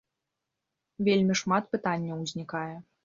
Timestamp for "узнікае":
2.25-2.71